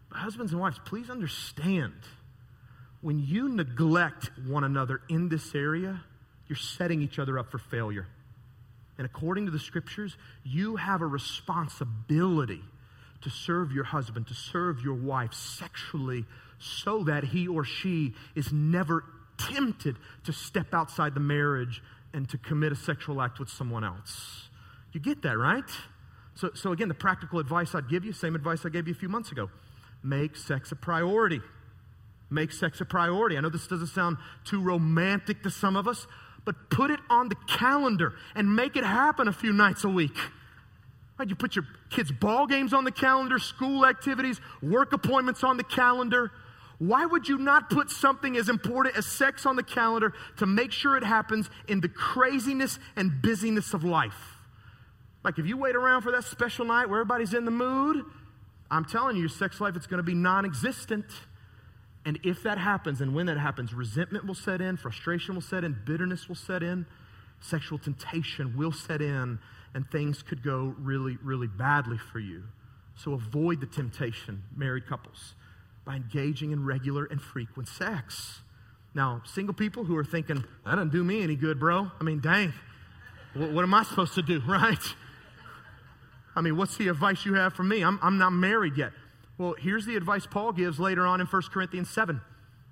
[0.09, 1.93] But husbands and wives, please understand
[3.01, 6.03] when you neglect one another in this area,
[6.47, 8.05] you're setting each other up for failure.
[8.99, 12.61] And according to the scriptures, you have a responsibility
[13.23, 16.25] to serve your husband, to serve your wife sexually,
[16.59, 19.03] so that he or she is never
[19.37, 21.81] tempted to step outside the marriage
[22.13, 24.49] and to commit a sexual act with someone else.
[24.91, 25.69] You get that, right?
[26.35, 28.97] So, so again, the practical advice I'd give you, same advice I gave you a
[28.97, 29.49] few months ago
[30.05, 31.39] make sex a priority
[32.33, 33.37] make sex a priority.
[33.37, 36.07] I know this doesn't sound too romantic to some of us,
[36.45, 40.17] but put it on the calendar and make it happen a few nights a week.
[41.29, 45.63] You put your kids' ball games on the calendar, school activities, work appointments on the
[45.63, 46.31] calendar.
[46.79, 50.71] Why would you not put something as important as sex on the calendar to make
[50.71, 54.37] sure it happens in the craziness and busyness of life?
[55.23, 58.03] Like if you wait around for that special night where everybody's in the mood,
[58.69, 61.05] I'm telling you, your sex life is going to be non existent.
[62.05, 65.63] And if that happens, and when that happens, resentment will set in, frustration will set
[65.63, 66.85] in, bitterness will set in,
[67.43, 69.39] sexual temptation will set in,
[69.73, 72.43] and things could go really, really badly for you.
[72.95, 75.35] So avoid the temptation, married couples,
[75.85, 78.41] by engaging in regular and frequent sex.
[78.95, 81.91] Now, single people who are thinking, that doesn't do me any good, bro.
[81.99, 82.53] I mean, dang,
[83.33, 84.83] what, what am I supposed to do, right?
[86.35, 87.83] I mean, what's the advice you have for me?
[87.83, 88.91] I'm, I'm not married yet.
[89.37, 92.21] Well, here's the advice Paul gives later on in 1 Corinthians 7.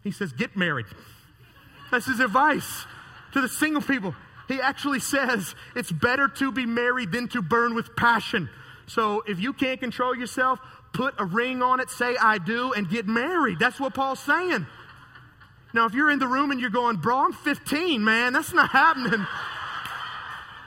[0.03, 0.85] He says, Get married.
[1.91, 2.85] That's his advice
[3.33, 4.15] to the single people.
[4.51, 8.49] He actually says it's better to be married than to burn with passion.
[8.85, 10.59] So if you can't control yourself,
[10.91, 13.59] put a ring on it, say I do, and get married.
[13.59, 14.67] That's what Paul's saying.
[15.73, 18.71] Now, if you're in the room and you're going, bro, I'm 15, man, that's not
[18.71, 19.25] happening.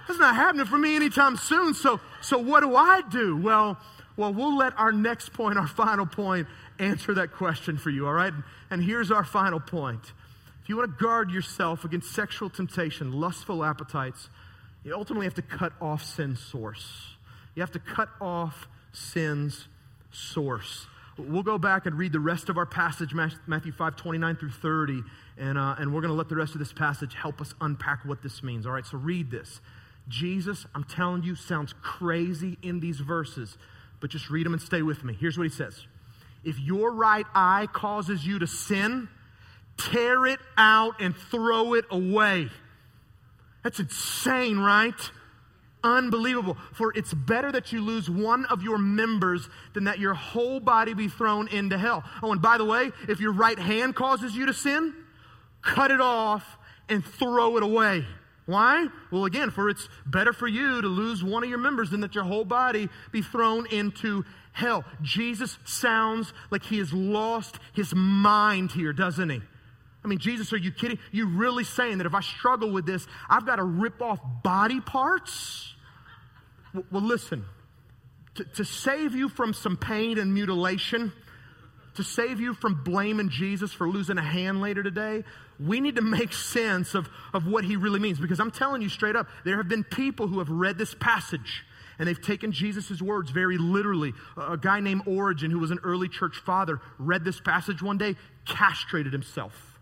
[0.09, 1.75] That's not happening for me anytime soon.
[1.75, 3.37] So, so what do I do?
[3.37, 3.79] Well,
[4.17, 6.47] well, we'll let our next point, our final point,
[6.79, 8.33] answer that question for you, all right?
[8.71, 10.13] And here's our final point.
[10.65, 14.31] If you want to guard yourself against sexual temptation, lustful appetites,
[14.83, 17.09] you ultimately have to cut off sin's source.
[17.55, 19.69] You have to cut off sin's
[20.11, 20.87] source.
[21.17, 25.03] We'll go back and read the rest of our passage, Matthew 5 29 through 30,
[25.39, 28.05] and, uh, and we're going to let the rest of this passage help us unpack
[28.05, 28.67] what this means.
[28.67, 29.61] All right, so read this.
[30.09, 33.57] Jesus, I'm telling you, sounds crazy in these verses
[34.05, 35.17] but just read them and stay with me.
[35.19, 35.87] Here's what he says
[36.45, 39.09] If your right eye causes you to sin,
[39.77, 42.51] tear it out and throw it away.
[43.63, 44.95] That's insane, right?
[45.83, 46.57] Unbelievable.
[46.73, 50.95] For it's better that you lose one of your members than that your whole body
[50.95, 52.05] be thrown into hell.
[52.23, 54.95] Oh, and by the way, if your right hand causes you to sin,
[55.63, 56.59] cut it off
[56.89, 58.07] and throw it away.
[58.47, 58.89] Why?
[59.11, 62.15] Well, again, for it's better for you to lose one of your members than that
[62.15, 64.85] your whole body be thrown into hell.
[65.03, 69.43] Jesus sounds like he has lost his mind here, doesn't he?
[70.05, 70.99] I mean, Jesus, are you kidding?
[71.13, 74.81] You really saying that if I struggle with this, I've got to rip off body
[74.81, 75.73] parts?
[76.75, 77.45] Well, listen,
[78.35, 81.13] to, to save you from some pain and mutilation,
[81.95, 85.25] to save you from blaming Jesus for losing a hand later today,
[85.59, 88.19] we need to make sense of, of what he really means.
[88.19, 91.65] Because I'm telling you straight up, there have been people who have read this passage
[91.99, 94.13] and they've taken Jesus' words very literally.
[94.37, 98.17] A guy named Origen, who was an early church father, read this passage one day,
[98.45, 99.74] castrated himself.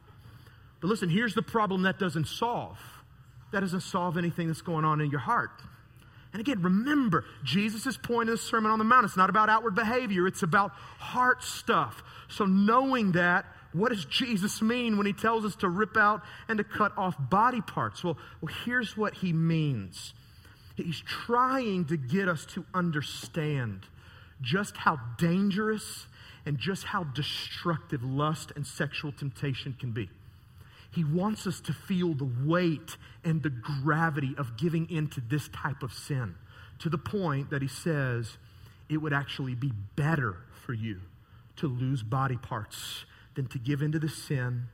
[0.83, 2.79] But listen, here's the problem that doesn't solve
[3.53, 5.51] that doesn't solve anything that's going on in your heart.
[6.33, 9.75] And again, remember, Jesus' point in the Sermon on the Mount, it's not about outward
[9.75, 12.03] behavior, it's about heart stuff.
[12.29, 16.57] So, knowing that, what does Jesus mean when he tells us to rip out and
[16.59, 18.03] to cut off body parts?
[18.03, 20.15] Well, well here's what he means
[20.75, 23.87] He's trying to get us to understand
[24.41, 26.07] just how dangerous
[26.47, 30.09] and just how destructive lust and sexual temptation can be.
[30.93, 35.83] He wants us to feel the weight and the gravity of giving into this type
[35.83, 36.35] of sin
[36.81, 38.37] to the point that he says
[38.89, 41.01] it would actually be better for you
[41.57, 44.65] to lose body parts than to give into the sin,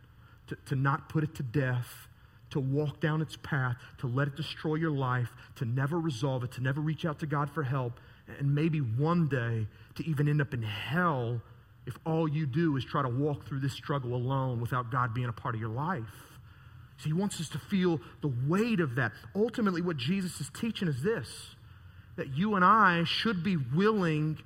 [0.48, 2.08] to, to not put it to death,
[2.50, 6.50] to walk down its path, to let it destroy your life, to never resolve it,
[6.52, 8.00] to never reach out to God for help,
[8.38, 11.40] and maybe one day to even end up in hell
[11.88, 15.28] if all you do is try to walk through this struggle alone without God being
[15.28, 16.04] a part of your life.
[16.98, 19.12] So he wants us to feel the weight of that.
[19.34, 21.54] Ultimately, what Jesus is teaching is this
[22.16, 24.38] that you and I should be willing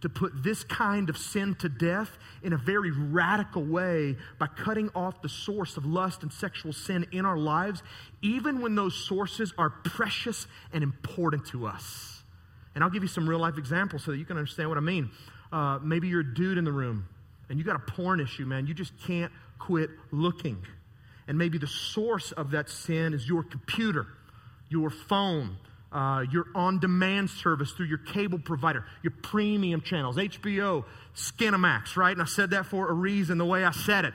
[0.00, 4.90] to put this kind of sin to death in a very radical way by cutting
[4.94, 7.82] off the source of lust and sexual sin in our lives,
[8.20, 12.24] even when those sources are precious and important to us.
[12.74, 14.82] And I'll give you some real life examples so that you can understand what I
[14.82, 15.10] mean.
[15.52, 17.06] Uh, maybe you're a dude in the room
[17.48, 18.66] and you got a porn issue, man.
[18.66, 20.64] You just can't quit looking.
[21.26, 24.06] And maybe the source of that sin is your computer,
[24.68, 25.56] your phone,
[25.92, 30.84] uh, your on demand service through your cable provider, your premium channels, HBO,
[31.14, 32.12] Skinamax, right?
[32.12, 34.14] And I said that for a reason, the way I said it.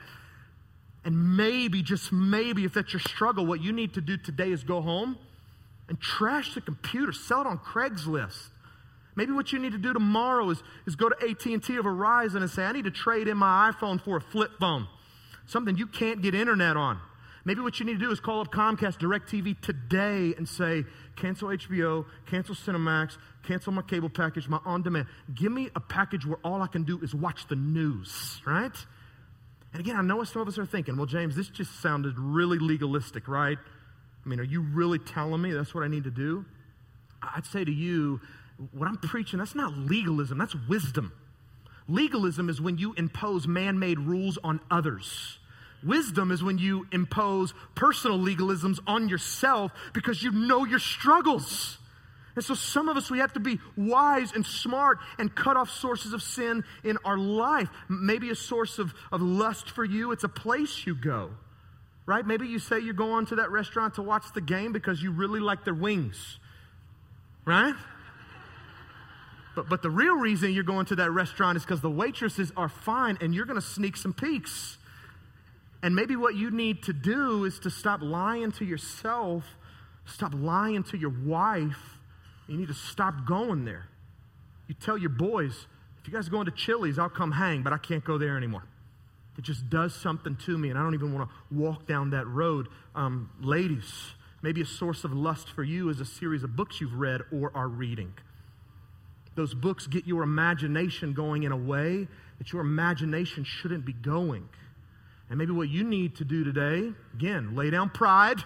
[1.04, 4.64] And maybe, just maybe, if that's your struggle, what you need to do today is
[4.64, 5.16] go home
[5.88, 8.48] and trash the computer, sell it on Craigslist.
[9.16, 12.50] Maybe what you need to do tomorrow is, is go to AT&T or Verizon and
[12.50, 14.86] say, I need to trade in my iPhone for a flip phone,
[15.46, 17.00] something you can't get internet on.
[17.46, 21.48] Maybe what you need to do is call up Comcast DirecTV today and say, cancel
[21.48, 25.06] HBO, cancel Cinemax, cancel my cable package, my on demand.
[25.32, 28.76] Give me a package where all I can do is watch the news, right?
[29.72, 32.18] And again, I know what some of us are thinking, well, James, this just sounded
[32.18, 33.58] really legalistic, right?
[34.24, 36.44] I mean, are you really telling me that's what I need to do?
[37.22, 38.20] I'd say to you,
[38.72, 41.12] what I'm preaching, that's not legalism, that's wisdom.
[41.88, 45.38] Legalism is when you impose man made rules on others.
[45.84, 51.78] Wisdom is when you impose personal legalisms on yourself because you know your struggles.
[52.34, 55.70] And so, some of us, we have to be wise and smart and cut off
[55.70, 57.68] sources of sin in our life.
[57.88, 61.30] Maybe a source of, of lust for you, it's a place you go,
[62.04, 62.26] right?
[62.26, 65.40] Maybe you say you're going to that restaurant to watch the game because you really
[65.40, 66.38] like their wings,
[67.46, 67.74] right?
[69.56, 72.68] But, but the real reason you're going to that restaurant is because the waitresses are
[72.68, 74.76] fine and you're going to sneak some peeks.
[75.82, 79.44] And maybe what you need to do is to stop lying to yourself,
[80.04, 81.98] stop lying to your wife.
[82.48, 83.88] You need to stop going there.
[84.68, 85.66] You tell your boys,
[86.00, 88.36] if you guys are going to Chili's, I'll come hang, but I can't go there
[88.36, 88.64] anymore.
[89.38, 92.26] It just does something to me, and I don't even want to walk down that
[92.26, 92.68] road.
[92.94, 96.94] Um, ladies, maybe a source of lust for you is a series of books you've
[96.94, 98.14] read or are reading.
[99.36, 104.48] Those books get your imagination going in a way that your imagination shouldn't be going.
[105.28, 108.38] And maybe what you need to do today, again, lay down pride.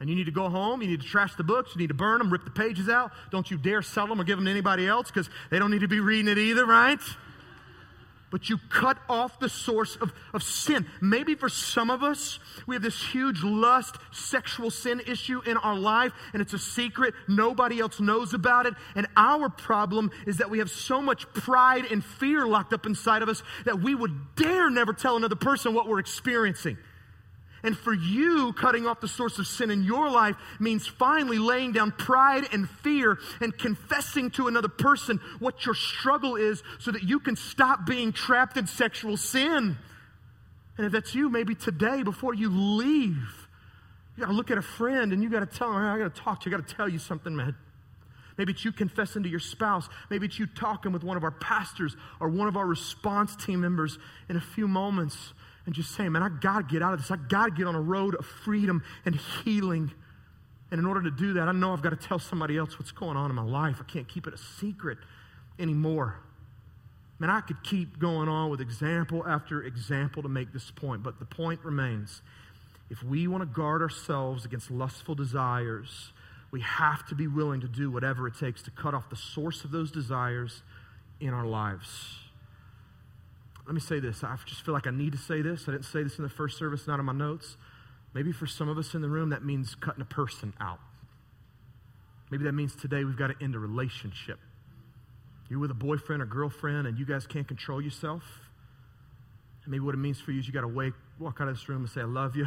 [0.00, 0.82] And you need to go home.
[0.82, 1.70] You need to trash the books.
[1.74, 3.12] You need to burn them, rip the pages out.
[3.30, 5.80] Don't you dare sell them or give them to anybody else because they don't need
[5.80, 7.00] to be reading it either, right?
[8.36, 10.84] But you cut off the source of, of sin.
[11.00, 15.74] Maybe for some of us, we have this huge lust, sexual sin issue in our
[15.74, 17.14] life, and it's a secret.
[17.28, 18.74] Nobody else knows about it.
[18.94, 23.22] And our problem is that we have so much pride and fear locked up inside
[23.22, 26.76] of us that we would dare never tell another person what we're experiencing.
[27.62, 31.72] And for you, cutting off the source of sin in your life means finally laying
[31.72, 37.02] down pride and fear and confessing to another person what your struggle is so that
[37.02, 39.76] you can stop being trapped in sexual sin.
[40.76, 43.48] And if that's you, maybe today, before you leave,
[44.16, 46.14] you got to look at a friend and you got to tell them, I got
[46.14, 47.54] to talk to you, I got to tell you something, man.
[48.36, 49.88] Maybe it's you confessing to your spouse.
[50.10, 53.62] Maybe it's you talking with one of our pastors or one of our response team
[53.62, 53.98] members
[54.28, 55.32] in a few moments
[55.66, 57.10] and just saying, man, I got to get out of this.
[57.10, 59.90] I got to get on a road of freedom and healing.
[60.70, 62.92] And in order to do that, I know I've got to tell somebody else what's
[62.92, 63.78] going on in my life.
[63.80, 64.98] I can't keep it a secret
[65.58, 66.20] anymore.
[67.18, 71.18] Man, I could keep going on with example after example to make this point, but
[71.18, 72.22] the point remains.
[72.88, 76.12] If we want to guard ourselves against lustful desires,
[76.52, 79.64] we have to be willing to do whatever it takes to cut off the source
[79.64, 80.62] of those desires
[81.18, 82.25] in our lives
[83.66, 84.22] let me say this.
[84.22, 85.68] I just feel like I need to say this.
[85.68, 87.56] I didn't say this in the first service, not in my notes.
[88.14, 90.78] Maybe for some of us in the room, that means cutting a person out.
[92.30, 94.38] Maybe that means today we've got to end a relationship.
[95.48, 98.22] You're with a boyfriend or girlfriend and you guys can't control yourself.
[99.64, 101.54] And maybe what it means for you is you got to wake, walk out of
[101.56, 102.46] this room and say, I love you.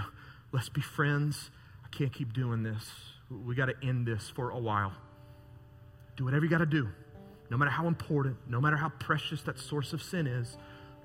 [0.51, 1.51] Let's be friends.
[1.83, 2.89] I can't keep doing this.
[3.29, 4.93] We got to end this for a while.
[6.17, 6.89] Do whatever you got to do.
[7.49, 10.57] No matter how important, no matter how precious that source of sin is,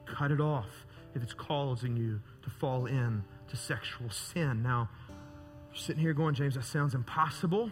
[0.06, 4.62] cut it off if it's causing you to fall in to sexual sin.
[4.62, 4.88] Now,
[5.74, 7.70] sitting here going, James, that sounds impossible.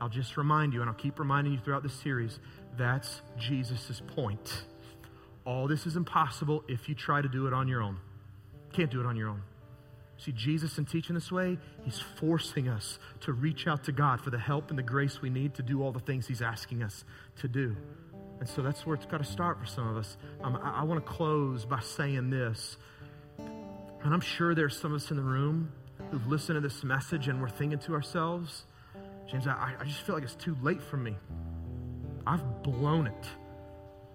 [0.00, 2.38] I'll just remind you, and I'll keep reminding you throughout this series,
[2.78, 4.64] that's Jesus' point.
[5.44, 7.98] All this is impossible if you try to do it on your own.
[8.72, 9.42] Can't do it on your own.
[10.16, 14.28] See, Jesus, in teaching this way, he's forcing us to reach out to God for
[14.30, 17.04] the help and the grace we need to do all the things he's asking us
[17.40, 17.74] to do.
[18.40, 20.16] And so that's where it's got to start for some of us.
[20.42, 22.78] Um, I, I want to close by saying this.
[23.38, 25.70] And I'm sure there's some of us in the room
[26.10, 28.64] who've listened to this message and we're thinking to ourselves,
[29.30, 31.16] James, I, I just feel like it's too late for me.
[32.26, 33.26] I've blown it.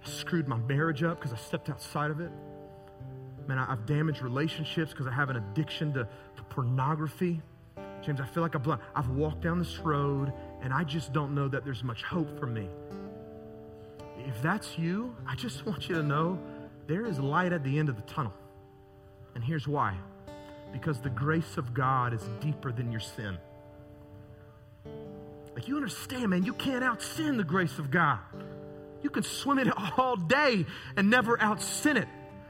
[0.03, 2.31] I screwed my marriage up because I stepped outside of it.
[3.47, 7.41] Man, I, have damaged relationships because I have an addiction to, to pornography.
[8.01, 8.67] James, I feel like I've.
[8.95, 12.47] I've walked down this road and I just don't know that there's much hope for
[12.47, 12.67] me.
[14.35, 16.37] If that's you, I just want you to know
[16.87, 18.33] there is light at the end of the tunnel.
[19.33, 19.95] And here's why
[20.73, 23.37] because the grace of God is deeper than your sin.
[25.53, 28.19] Like, you understand, man, you can't out sin the grace of God.
[29.01, 30.65] You can swim in it all day
[30.97, 32.09] and never out sin it.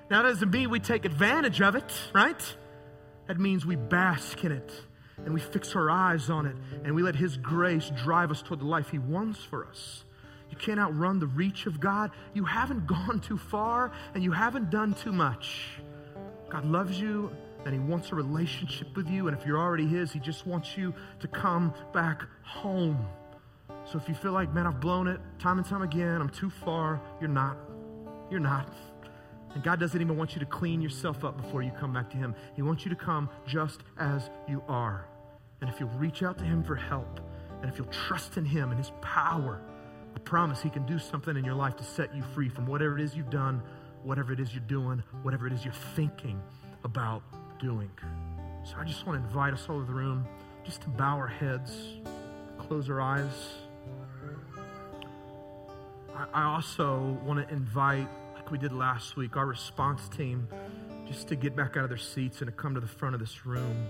[0.09, 2.55] Now, that doesn't mean we take advantage of it, right?
[3.27, 4.71] That means we bask in it
[5.17, 8.59] and we fix our eyes on it and we let His grace drive us toward
[8.59, 10.04] the life He wants for us.
[10.55, 12.11] You can't outrun the reach of God.
[12.33, 15.79] You haven't gone too far and you haven't done too much.
[16.49, 17.31] God loves you
[17.65, 19.27] and He wants a relationship with you.
[19.27, 23.05] And if you're already His, He just wants you to come back home.
[23.91, 26.49] So if you feel like, man, I've blown it time and time again, I'm too
[26.49, 27.57] far, you're not.
[28.31, 28.73] You're not.
[29.53, 32.17] And God doesn't even want you to clean yourself up before you come back to
[32.17, 32.35] Him.
[32.55, 35.07] He wants you to come just as you are.
[35.61, 37.19] And if you'll reach out to Him for help,
[37.61, 39.61] and if you'll trust in Him and His power,
[40.15, 42.97] I promise He can do something in your life to set you free from whatever
[42.97, 43.61] it is you've done,
[44.03, 46.41] whatever it is you're doing, whatever it is you're thinking
[46.83, 47.23] about
[47.59, 47.91] doing.
[48.63, 50.25] So I just want to invite us all to the room
[50.63, 51.71] just to bow our heads,
[52.57, 53.33] close our eyes.
[56.33, 60.47] I also want to invite, like we did last week, our response team
[61.05, 63.21] just to get back out of their seats and to come to the front of
[63.21, 63.85] this room.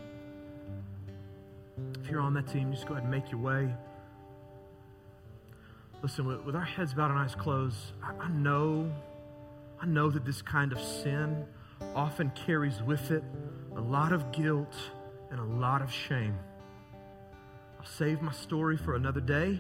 [2.02, 3.74] If you're on that team, just go ahead and make your way.
[6.06, 8.92] Listen, with, our heads bowed and eyes closed, I, I know,
[9.82, 11.48] I know that this kind of sin
[11.96, 13.24] often carries with it
[13.76, 14.76] a lot of guilt
[15.32, 16.38] and a lot of shame.
[17.80, 19.60] I'll save my story for another day,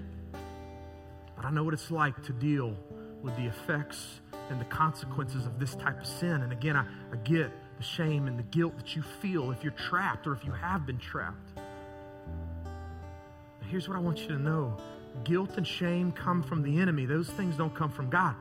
[1.36, 2.78] but I know what it's like to deal
[3.24, 4.22] with the effects
[4.52, 6.44] and the consequences of this type of sin.
[6.44, 9.74] And again, I, I get the shame and the guilt that you feel if you're
[9.74, 11.56] trapped or if you have been trapped.
[11.56, 11.64] But
[13.68, 14.78] here's what I want you to know
[15.24, 18.36] guilt and shame come from the enemy, those things don't come from God.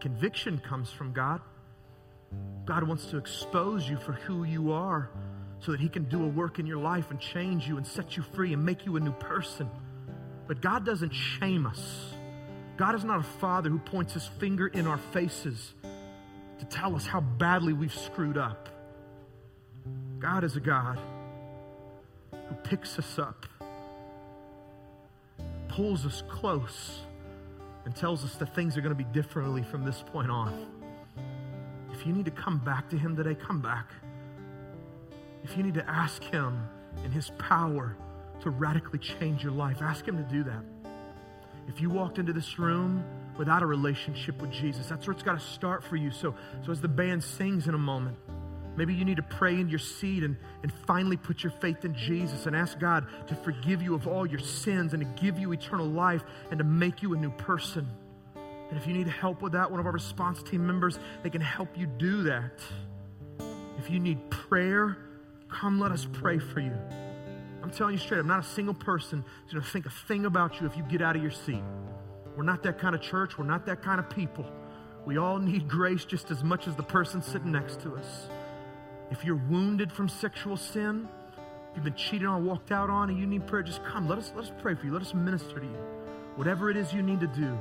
[0.00, 1.40] Conviction comes from God.
[2.64, 5.10] God wants to expose you for who you are
[5.60, 8.16] so that He can do a work in your life and change you and set
[8.16, 9.70] you free and make you a new person.
[10.46, 12.12] But God doesn't shame us.
[12.76, 15.74] God is not a father who points his finger in our faces
[16.58, 18.68] to tell us how badly we've screwed up.
[20.18, 20.98] God is a God
[22.30, 23.46] who picks us up,
[25.72, 27.00] pulls us close,
[27.84, 30.66] and tells us that things are going to be differently from this point on.
[31.92, 33.88] If you need to come back to Him today, come back.
[35.42, 36.68] If you need to ask Him
[37.04, 37.96] in His power
[38.42, 40.62] to radically change your life, ask Him to do that.
[41.68, 43.04] If you walked into this room
[43.38, 46.10] without a relationship with Jesus, that's where it's got to start for you.
[46.10, 48.16] So, so as the band sings in a moment,
[48.76, 51.94] maybe you need to pray in your seat and, and finally put your faith in
[51.94, 55.52] Jesus and ask God to forgive you of all your sins and to give you
[55.52, 57.86] eternal life and to make you a new person.
[58.34, 61.42] And if you need help with that, one of our response team members, they can
[61.42, 62.60] help you do that.
[63.78, 64.96] If you need prayer,
[65.48, 66.72] come let us pray for you.
[67.62, 70.24] I'm telling you straight, I'm not a single person who's going to think a thing
[70.24, 71.62] about you if you get out of your seat.
[72.36, 73.38] We're not that kind of church.
[73.38, 74.46] We're not that kind of people.
[75.04, 78.28] We all need grace just as much as the person sitting next to us.
[79.12, 81.06] If you're wounded from sexual sin,
[81.74, 84.08] you've been cheated on, walked out on, and you need prayer, just come.
[84.08, 84.92] Let us, let us pray for you.
[84.92, 85.76] Let us minister to you.
[86.36, 87.58] Whatever it is you need to do,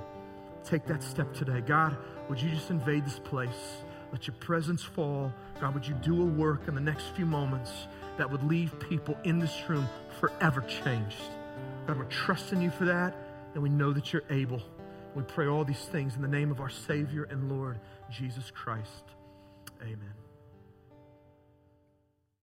[0.64, 1.60] take that step today.
[1.60, 1.97] God,
[2.30, 3.84] would you just invade this place?
[4.14, 5.34] Let your presence fall.
[5.60, 7.72] God, would you do a work in the next few moments
[8.18, 9.89] that would leave people in this room
[10.22, 11.22] forever changed?
[11.86, 13.14] God, we're trusting you for that,
[13.56, 14.62] and we know that you're able.
[15.16, 17.78] We pray all these things in the name of our Savior and Lord,
[18.10, 19.04] Jesus Christ.
[19.82, 20.20] Amen.